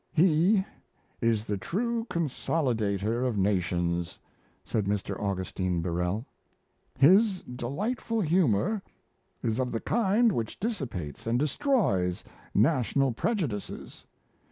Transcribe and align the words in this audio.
"He 0.13 0.65
is 1.21 1.45
the 1.45 1.59
true 1.59 2.07
consolidator 2.09 3.23
of 3.23 3.37
nations," 3.37 4.19
said 4.65 4.85
Mr. 4.85 5.15
Augustine 5.21 5.79
Birrell. 5.83 6.25
"His 6.97 7.43
delightful 7.43 8.19
humour 8.21 8.81
is 9.43 9.59
of 9.59 9.71
the 9.71 9.79
kind 9.79 10.31
which 10.31 10.59
dissipates 10.59 11.27
and 11.27 11.37
destroys 11.37 12.23
national 12.55 13.11
prejudices. 13.11 14.03